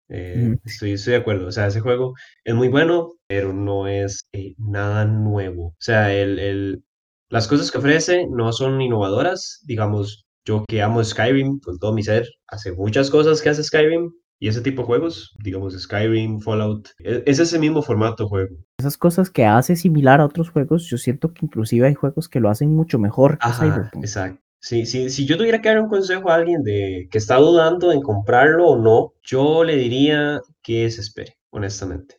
[0.09, 1.49] Eh, estoy, estoy de acuerdo.
[1.49, 2.14] O sea, ese juego
[2.45, 5.66] es muy bueno, pero no es eh, nada nuevo.
[5.69, 6.83] O sea, el, el-
[7.29, 9.61] las cosas que ofrece no son innovadoras.
[9.64, 14.12] Digamos, yo que amo Skyrim con todo mi ser, hace muchas cosas que hace Skyrim
[14.38, 18.57] y ese tipo de juegos, digamos Skyrim, Fallout, e- es ese mismo formato de juego.
[18.79, 22.38] Esas cosas que hace similar a otros juegos, yo siento que inclusive hay juegos que
[22.38, 24.05] lo hacen mucho mejor que Ajá, Cyberpunk.
[24.05, 24.40] exacto.
[24.67, 27.93] Sí, sí, si yo tuviera que dar un consejo a alguien de que está dudando
[27.93, 32.17] en comprarlo o no, yo le diría que se espere, honestamente.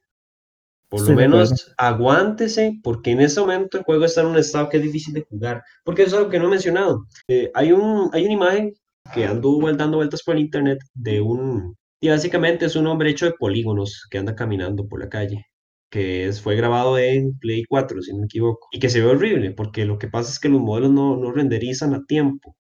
[0.88, 4.78] Por lo menos aguántese, porque en este momento el juego está en un estado que
[4.78, 5.62] es difícil de jugar.
[5.84, 7.04] Porque eso es algo que no he mencionado.
[7.28, 8.74] Eh, hay un, hay una imagen
[9.14, 13.26] que anduvo dando vueltas por el internet de un, y básicamente es un hombre hecho
[13.26, 15.48] de polígonos que anda caminando por la calle,
[15.90, 19.08] que es, fue grabado en Play 4, si no me equivoco, y que se ve
[19.08, 22.56] horrible, porque lo que pasa es que los modelos no, no renderizan a tiempo.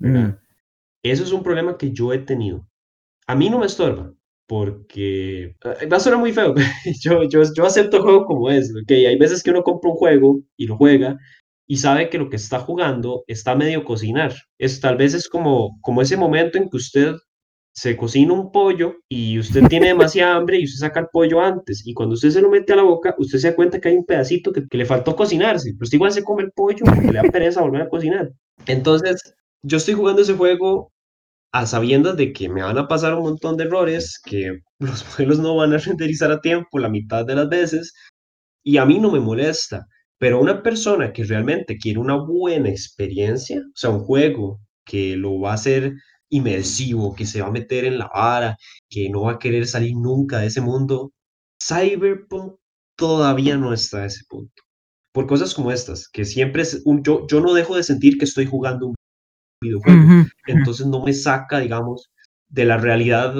[0.00, 0.30] Mm,
[1.02, 2.66] Eso es un problema que yo he tenido.
[3.26, 4.14] A mí no me estorba,
[4.46, 6.54] porque eh, va a sonar muy feo.
[7.02, 8.70] Yo, yo, yo acepto el juego como es.
[8.74, 8.90] ¿ok?
[8.92, 11.18] Hay veces que uno compra un juego y lo juega
[11.66, 14.34] y sabe que lo que está jugando está medio cocinar.
[14.58, 17.14] Es, tal vez es como, como ese momento en que usted
[17.74, 21.86] se cocina un pollo y usted tiene demasiada hambre y usted saca el pollo antes.
[21.86, 23.96] Y cuando usted se lo mete a la boca, usted se da cuenta que hay
[23.96, 25.72] un pedacito que, que le faltó cocinarse.
[25.72, 28.30] Pero usted igual se come el pollo porque le da pereza volver a cocinar.
[28.66, 30.92] Entonces, yo estoy jugando ese juego
[31.52, 35.38] a sabiendas de que me van a pasar un montón de errores, que los modelos
[35.40, 37.92] no van a renderizar a tiempo la mitad de las veces,
[38.64, 39.86] y a mí no me molesta.
[40.18, 45.40] Pero una persona que realmente quiere una buena experiencia, o sea, un juego que lo
[45.40, 45.94] va a hacer
[46.34, 48.56] inmersivo, que se va a meter en la vara,
[48.88, 51.12] que no va a querer salir nunca de ese mundo.
[51.62, 52.56] Cyberpunk
[52.96, 54.62] todavía no está a ese punto.
[55.12, 58.24] Por cosas como estas, que siempre es un, yo, yo no dejo de sentir que
[58.24, 58.94] estoy jugando un
[59.62, 60.26] videojuego.
[60.46, 62.10] Entonces no me saca, digamos,
[62.48, 63.34] de la realidad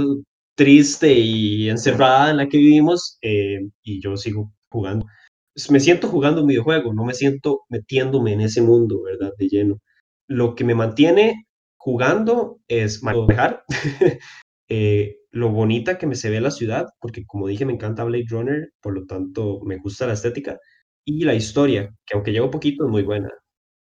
[0.56, 5.06] triste y encerrada en la que vivimos eh, y yo sigo jugando.
[5.68, 9.32] Me siento jugando un videojuego, no me siento metiéndome en ese mundo, ¿verdad?
[9.36, 9.78] De lleno.
[10.28, 11.44] Lo que me mantiene
[11.84, 13.62] jugando es manejar,
[14.70, 18.24] eh, lo bonita que me se ve la ciudad, porque como dije, me encanta Blade
[18.30, 20.58] Runner, por lo tanto me gusta la estética,
[21.04, 23.28] y la historia, que aunque llevo poquito es muy buena.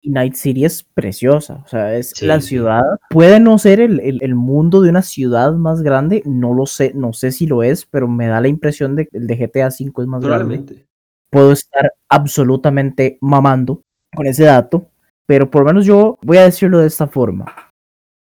[0.01, 4.35] Y Night City es preciosa, o sea, es la ciudad, puede no ser el, el,
[4.35, 8.09] mundo de una ciudad más grande, no lo sé, no sé si lo es, pero
[8.09, 10.87] me da la impresión de que el de GTA V es más grande.
[11.31, 13.83] Puedo estar absolutamente mamando
[14.15, 14.87] con ese dato,
[15.27, 17.74] pero por lo menos yo voy a decirlo de esta forma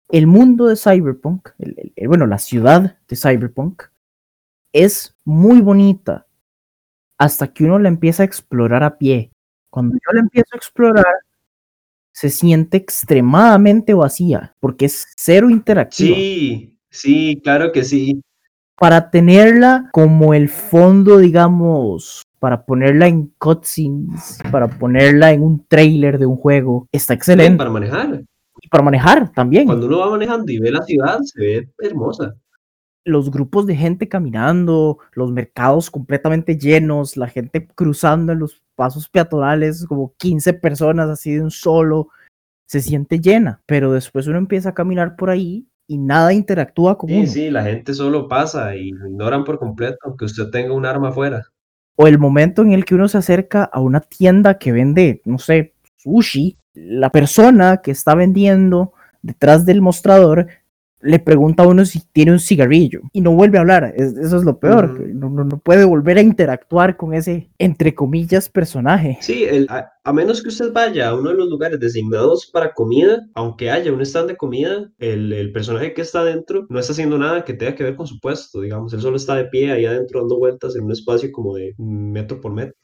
[0.10, 1.50] el mundo de Cyberpunk,
[2.08, 3.84] bueno, la ciudad de Cyberpunk,
[4.74, 6.28] es muy bonita
[7.18, 9.32] hasta que uno la empieza a explorar a pie.
[9.70, 11.06] Cuando yo la empiezo a explorar,
[12.14, 16.16] se siente extremadamente vacía, porque es cero interactiva.
[16.16, 18.22] Sí, sí, claro que sí.
[18.76, 26.20] Para tenerla como el fondo, digamos, para ponerla en cutscenes, para ponerla en un trailer
[26.20, 27.58] de un juego, está excelente.
[27.58, 28.24] para manejar
[28.78, 29.66] para manejar también.
[29.66, 32.36] Cuando uno va manejando y ve la ciudad, se ve hermosa.
[33.04, 39.10] Los grupos de gente caminando, los mercados completamente llenos, la gente cruzando en los pasos
[39.10, 42.10] peatonales, como 15 personas así de un solo,
[42.68, 47.10] se siente llena, pero después uno empieza a caminar por ahí y nada interactúa con
[47.10, 47.28] sí, uno.
[47.28, 51.10] Sí, la gente solo pasa y lo ignoran por completo, aunque usted tenga un arma
[51.10, 51.48] afuera.
[51.96, 55.40] O el momento en el que uno se acerca a una tienda que vende, no
[55.40, 60.48] sé, sushi, la persona que está vendiendo detrás del mostrador
[61.00, 63.94] le pregunta a uno si tiene un cigarrillo y no vuelve a hablar.
[63.96, 69.18] eso es lo peor, no, no, puede volver a interactuar con ese, entre comillas, personaje.
[69.22, 73.70] Sí, a, menos que usted vaya a uno de los lugares designados para comida, aunque
[73.70, 77.46] haya un stand de comida, el, el personaje que está adentro no está haciendo nada
[77.46, 78.92] que tenga que ver con su puesto, digamos.
[78.94, 82.42] Él solo está de pie ahí adentro dando vueltas en un espacio como de metro
[82.42, 82.76] por metro.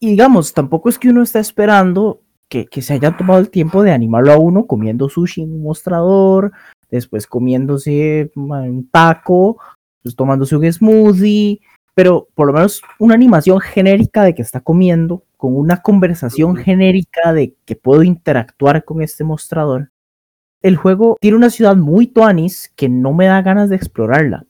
[0.00, 2.22] Y digamos, tampoco es que uno está esperando
[2.70, 6.52] que, se haya tomado el tiempo de animarlo a uno comiendo sushi en un mostrador,
[6.90, 9.58] después comiéndose un taco,
[10.02, 11.60] pues tomándose un smoothie,
[11.94, 17.32] pero por lo menos una animación genérica de que está comiendo, con una conversación genérica
[17.32, 19.90] de que puedo interactuar con este mostrador.
[20.60, 24.46] El juego tiene una ciudad muy tuanis que no me da ganas de explorarla.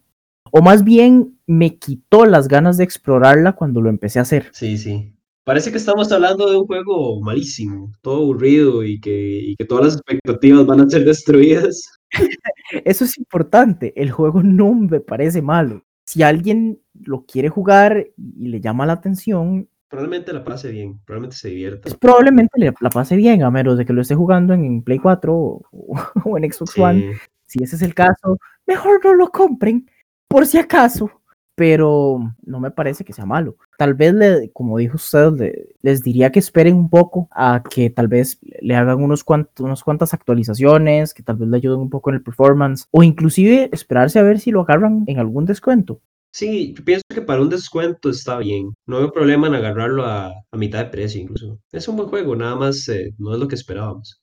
[0.50, 4.50] O más bien me quitó las ganas de explorarla cuando lo empecé a hacer.
[4.52, 5.14] Sí, sí.
[5.44, 9.94] Parece que estamos hablando de un juego malísimo, todo aburrido y que, que todas las
[9.94, 11.98] expectativas van a ser destruidas.
[12.84, 15.84] Eso es importante, el juego no me parece malo.
[16.04, 21.36] Si alguien lo quiere jugar y le llama la atención, probablemente la pase bien, probablemente
[21.36, 21.94] se divierta.
[21.98, 26.38] probablemente la pase bien, a menos de que lo esté jugando en Play 4 o,
[26.38, 27.16] en Xbox One.
[27.46, 29.90] Si ese es el caso, mejor no lo compren,
[30.28, 31.10] por si acaso
[31.54, 33.56] pero no me parece que sea malo.
[33.78, 38.08] Tal vez, le, como dijo usted, les diría que esperen un poco a que tal
[38.08, 42.10] vez le hagan unos cuantos, unas cuantas actualizaciones, que tal vez le ayuden un poco
[42.10, 46.00] en el performance, o inclusive esperarse a ver si lo agarran en algún descuento.
[46.34, 48.74] Sí, yo pienso que para un descuento está bien.
[48.86, 51.58] No hay problema en agarrarlo a, mitad de precio incluso.
[51.70, 54.22] Es un buen juego, nada más eh, no es lo que esperábamos.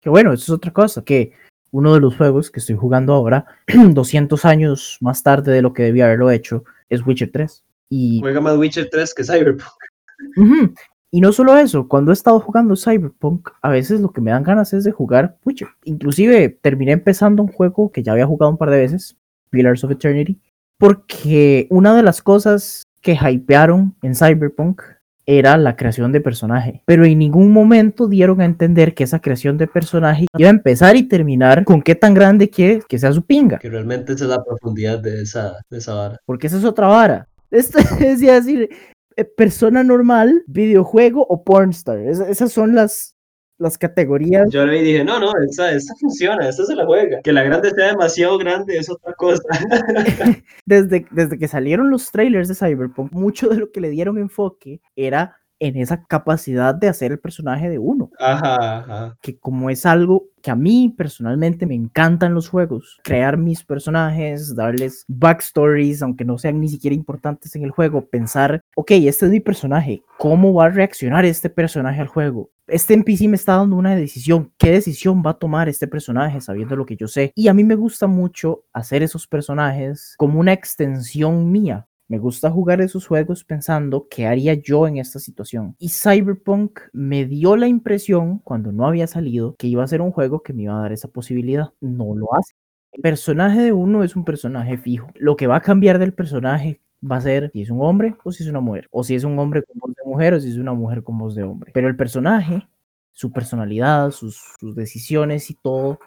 [0.00, 1.32] Que bueno, eso es otra cosa, que
[1.76, 5.82] uno de los juegos que estoy jugando ahora, 200 años más tarde de lo que
[5.82, 7.64] debía haberlo hecho, es Witcher 3.
[7.90, 8.20] Y...
[8.20, 10.78] Juega más Witcher 3 que Cyberpunk.
[11.10, 14.42] Y no solo eso, cuando he estado jugando Cyberpunk, a veces lo que me dan
[14.42, 15.68] ganas es de jugar Witcher.
[15.84, 19.18] Inclusive terminé empezando un juego que ya había jugado un par de veces,
[19.50, 20.40] Pillars of Eternity,
[20.78, 24.80] porque una de las cosas que hypearon en Cyberpunk
[25.26, 29.58] era la creación de personaje, pero en ningún momento dieron a entender que esa creación
[29.58, 33.24] de personaje iba a empezar y terminar con qué tan grande quiere que sea su
[33.24, 33.58] pinga.
[33.58, 36.20] Que realmente esa es la profundidad de esa, de esa vara.
[36.24, 37.28] Porque esa es otra vara.
[37.50, 38.68] Esto es decir,
[39.16, 41.98] eh, persona normal, videojuego o pornstar.
[41.98, 43.15] esas son las,
[43.58, 44.48] las categorías.
[44.50, 47.20] Yo le dije, no, no, esta, esta funciona, esta se la juega.
[47.22, 49.42] Que la grande sea demasiado grande es otra cosa.
[50.66, 54.80] desde, desde que salieron los trailers de Cyberpunk, mucho de lo que le dieron enfoque
[54.94, 58.10] era en esa capacidad de hacer el personaje de uno.
[58.18, 59.18] Ajá, ajá.
[59.20, 64.54] Que como es algo que a mí personalmente me encantan los juegos, crear mis personajes,
[64.54, 69.32] darles backstories, aunque no sean ni siquiera importantes en el juego, pensar, ok, este es
[69.32, 72.50] mi personaje, ¿cómo va a reaccionar este personaje al juego?
[72.68, 76.76] Este NPC me está dando una decisión, ¿qué decisión va a tomar este personaje sabiendo
[76.76, 77.32] lo que yo sé?
[77.34, 82.50] Y a mí me gusta mucho hacer esos personajes como una extensión mía, me gusta
[82.50, 85.74] jugar esos juegos pensando qué haría yo en esta situación.
[85.78, 90.12] Y Cyberpunk me dio la impresión, cuando no había salido, que iba a ser un
[90.12, 91.72] juego que me iba a dar esa posibilidad.
[91.80, 92.54] No lo hace.
[92.92, 95.08] El personaje de uno es un personaje fijo.
[95.16, 98.32] Lo que va a cambiar del personaje va a ser si es un hombre o
[98.32, 98.86] si es una mujer.
[98.90, 101.18] O si es un hombre con voz de mujer o si es una mujer con
[101.18, 101.72] voz de hombre.
[101.74, 102.66] Pero el personaje,
[103.12, 105.98] su personalidad, sus, sus decisiones y todo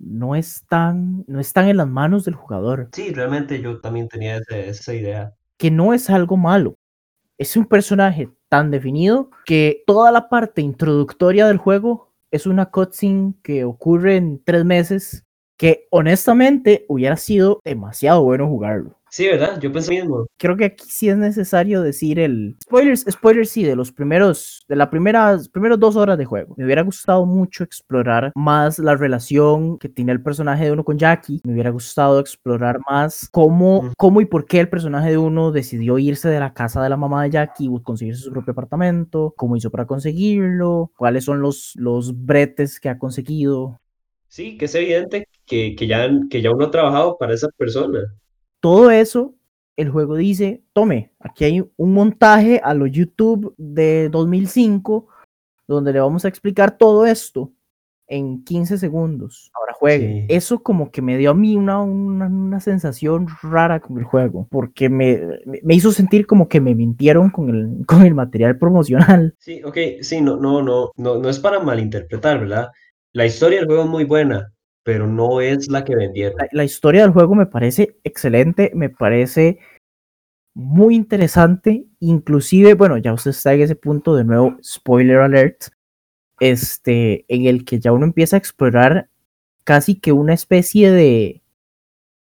[0.00, 2.88] no están, no están en las manos del jugador.
[2.92, 5.34] Sí, realmente yo también tenía esa idea.
[5.58, 6.76] Que no es algo malo.
[7.38, 13.34] Es un personaje tan definido que toda la parte introductoria del juego es una cutscene
[13.42, 15.24] que ocurre en tres meses
[15.56, 18.99] que honestamente hubiera sido demasiado bueno jugarlo.
[19.10, 19.58] Sí, ¿verdad?
[19.60, 20.26] Yo pensé mismo.
[20.36, 24.76] Creo que aquí sí es necesario decir el spoilers, spoilers sí, de los primeros, de
[24.76, 26.54] las primeras, primeros dos horas de juego.
[26.56, 30.96] Me hubiera gustado mucho explorar más la relación que tiene el personaje de uno con
[30.96, 31.40] Jackie.
[31.44, 35.98] Me hubiera gustado explorar más cómo, cómo y por qué el personaje de uno decidió
[35.98, 39.56] irse de la casa de la mamá de Jackie y conseguirse su propio apartamento, cómo
[39.56, 43.80] hizo para conseguirlo, cuáles son los, los bretes que ha conseguido.
[44.28, 47.98] Sí, que es evidente que, que, ya, que ya uno ha trabajado para esa persona
[48.60, 49.34] todo eso,
[49.76, 55.08] el juego dice, tome, aquí hay un montaje a los YouTube de 2005
[55.66, 57.52] donde le vamos a explicar todo esto
[58.10, 59.50] en 15 segundos.
[59.54, 60.26] Ahora juegue.
[60.28, 64.88] Eso como que me dio a mí una, una, sensación rara con el juego, porque
[64.88, 65.20] me,
[65.62, 69.34] me, hizo sentir como que me mintieron con el, con el material promocional.
[69.38, 72.70] Sí, ok, sí, no, no, no, no, no es para malinterpretar, ¿verdad?
[73.12, 76.38] La historia del juego es muy buena, pero no es la que vendieron.
[76.52, 79.58] La, historia del juego me parece excelente, me parece
[80.54, 85.66] muy interesante, inclusive, bueno, ya usted está en ese punto de nuevo, spoiler alert,
[86.40, 89.08] este, en el que ya uno empieza a explorar
[89.64, 91.42] casi que una especie de,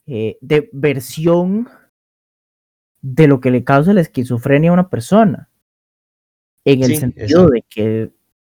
[0.06, 1.68] eh, de versión
[3.00, 5.48] de lo que le causa la esquizofrenia a una persona,
[6.64, 8.10] en el sentido de que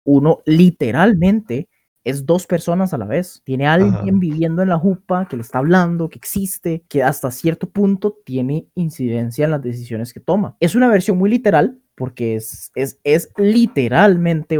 [0.04, 1.68] uno literalmente
[2.04, 3.42] es dos personas a la vez.
[3.44, 7.68] Tiene alguien viviendo en la jupa que le está hablando, que existe, que hasta cierto
[7.68, 10.56] punto tiene incidencia en las decisiones que toma.
[10.60, 14.58] Es una versión muy literal porque es, es, es literalmente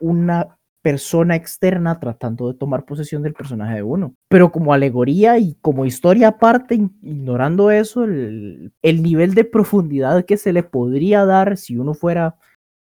[0.00, 4.14] una persona externa tratando de tomar posesión del personaje de uno.
[4.28, 10.36] Pero como alegoría y como historia aparte, ignorando eso, el, el nivel de profundidad que
[10.36, 12.36] se le podría dar si uno fuera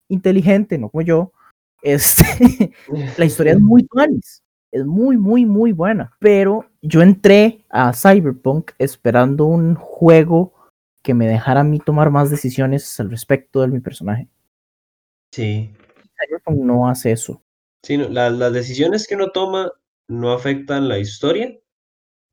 [0.08, 1.32] inteligente, no como yo,
[1.82, 2.72] este,
[3.18, 4.18] la historia es muy buena,
[4.70, 6.16] es muy, muy, muy buena.
[6.20, 10.54] Pero yo entré a Cyberpunk esperando un juego
[11.02, 14.28] que me dejara a mí tomar más decisiones al respecto de mi personaje.
[15.32, 15.72] Sí.
[16.26, 17.42] Cyberpunk no hace eso.
[17.84, 19.72] Sí, las decisiones que uno toma
[20.08, 21.58] no afectan la historia,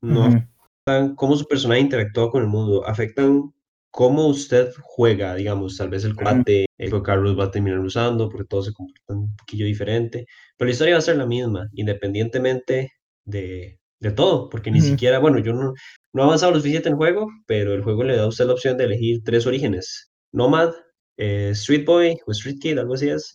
[0.00, 3.52] no afectan cómo su personaje interactúa con el mundo, afectan
[3.90, 8.28] cómo usted juega, digamos, tal vez el combate, el que Carlos va a terminar usando,
[8.28, 10.26] porque todos se comportan un poquillo diferente,
[10.56, 12.92] pero la historia va a ser la misma, independientemente
[13.24, 15.74] de, de todo, porque ni siquiera, bueno, yo no,
[16.12, 18.46] no he avanzado lo suficiente en el juego, pero el juego le da a usted
[18.46, 20.72] la opción de elegir tres orígenes, Nomad,
[21.16, 23.32] eh, Street Boy o Street Kid, algo así es,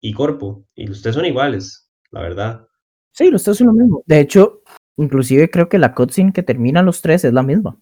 [0.00, 2.66] y Corpo, y tres son iguales, la verdad.
[3.12, 4.02] Sí, los tres son lo mismo.
[4.06, 4.62] De hecho,
[4.96, 7.78] inclusive creo que la cutscene que terminan los tres es la misma.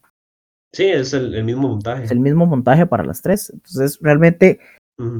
[0.72, 2.04] Sí, es el, mismo montaje.
[2.04, 3.50] Es el mismo montaje para las tres.
[3.50, 4.60] Entonces, realmente,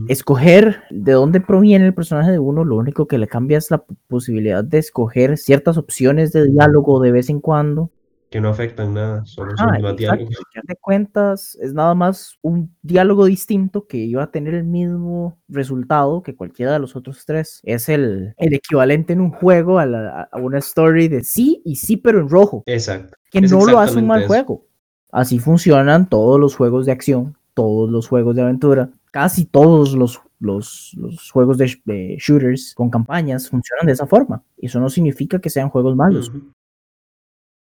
[0.09, 3.83] escoger de dónde proviene el personaje de uno, lo único que le cambia es la
[4.09, 7.91] posibilidad de escoger ciertas opciones de diálogo de vez en cuando.
[8.31, 10.37] Que no afectan nada, solo son más diálogos.
[10.63, 16.23] de cuentas, es nada más un diálogo distinto que iba a tener el mismo resultado
[16.23, 17.61] que cualquiera de los otros tres.
[17.65, 22.21] Es el, el equivalente en un juego a, una story de sí y sí, pero
[22.21, 22.63] en rojo.
[22.67, 23.17] Exacto.
[23.33, 24.70] Que no lo hace un mal juego
[25.13, 30.21] Así funcionan todos los juegos de acción, todos los juegos de aventura, casi todos los,
[30.39, 30.97] los,
[31.33, 34.43] juegos de, shooters con campañas funcionan de esa forma.
[34.57, 36.31] Eso no significa que sean juegos malos.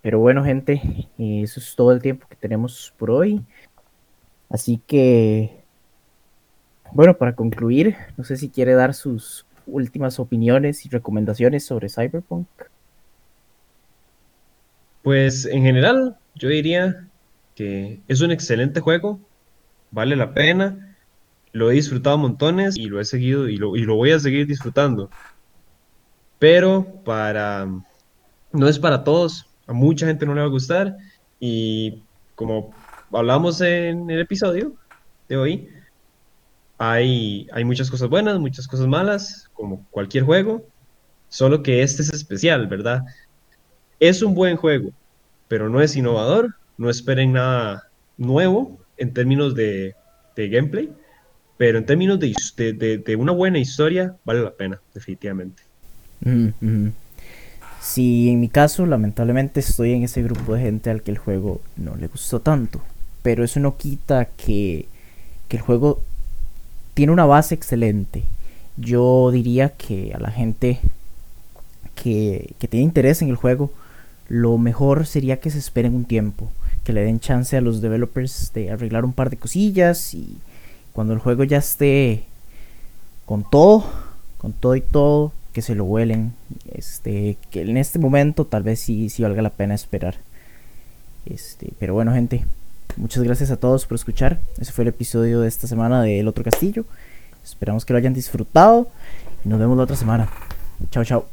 [0.02, 3.42] Pero bueno, gente, eso es todo el tiempo que tenemos por hoy.
[4.50, 5.64] Así que,
[6.92, 12.48] bueno, para concluir, no sé si quiere dar sus últimas opiniones y recomendaciones sobre Cyberpunk.
[15.02, 17.08] Pues en general, yo diría
[17.56, 19.20] que es un excelente juego,
[19.92, 20.96] vale la pena.
[21.52, 24.48] lo he disfrutado montones y lo he seguido y lo, y lo voy a seguir
[24.48, 25.10] disfrutando.
[26.40, 27.68] Pero para
[28.52, 30.98] no es para todos, a mucha gente no le va a gustar
[31.40, 32.04] y
[32.36, 32.74] como
[33.12, 34.74] hablamos en el episodio
[35.30, 35.70] de hoy,
[36.78, 40.66] hay, hay muchas cosas buenas, muchas cosas malas, como cualquier juego,
[41.30, 43.04] solo que este es especial, ¿verdad?
[44.00, 44.92] Es un buen juego,
[45.48, 49.96] pero no es innovador, no esperen nada nuevo en términos de,
[50.36, 50.90] gameplay,
[51.58, 55.64] pero en términos de, una buena historia, vale la pena, definitivamente.
[57.82, 61.62] Sí, en mi caso, lamentablemente estoy en ese grupo de gente al que el juego
[61.76, 62.82] no le gustó tanto,
[63.22, 64.88] pero eso no quita que,
[65.50, 66.02] que el juego
[66.94, 68.24] tiene una base excelente.
[68.78, 70.80] Yo diría que a la gente
[71.96, 73.72] que, que tiene interés en el juego,
[74.30, 76.52] lo mejor sería que se esperen un tiempo,
[76.84, 80.38] que le den chance a los developers de arreglar un par de cosillas y
[80.94, 82.26] cuando el juego ya esté
[83.26, 83.86] con todo,
[84.38, 86.34] con todo y todo, que se lo huelen,
[86.74, 90.16] este, que en este momento tal vez sí, sí valga la pena esperar.
[91.26, 92.46] Este, pero bueno, gente,
[92.98, 94.40] muchas gracias a todos por escuchar.
[94.60, 96.86] Ese fue el episodio de esta semana de El Otro Castillo.
[97.44, 98.90] Esperamos que lo hayan disfrutado
[99.46, 100.30] y nos vemos la otra semana.
[100.92, 101.33] Chao, chao.